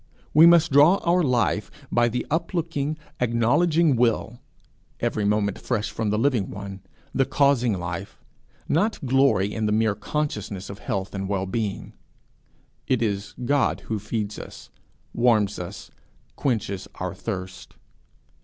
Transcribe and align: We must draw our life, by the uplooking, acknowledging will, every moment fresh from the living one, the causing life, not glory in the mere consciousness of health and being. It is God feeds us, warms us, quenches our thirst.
We 0.33 0.47
must 0.47 0.71
draw 0.71 0.95
our 1.03 1.21
life, 1.21 1.69
by 1.91 2.09
the 2.09 2.25
uplooking, 2.31 2.97
acknowledging 3.19 3.95
will, 3.95 4.39
every 4.99 5.25
moment 5.25 5.59
fresh 5.59 5.91
from 5.91 6.09
the 6.09 6.17
living 6.17 6.49
one, 6.49 6.81
the 7.13 7.23
causing 7.23 7.73
life, 7.77 8.19
not 8.67 9.05
glory 9.05 9.53
in 9.53 9.67
the 9.67 9.71
mere 9.71 9.93
consciousness 9.93 10.71
of 10.71 10.79
health 10.79 11.13
and 11.13 11.51
being. 11.51 11.93
It 12.87 13.03
is 13.03 13.35
God 13.45 13.83
feeds 13.99 14.39
us, 14.39 14.71
warms 15.13 15.59
us, 15.59 15.91
quenches 16.35 16.87
our 16.95 17.13
thirst. 17.13 17.75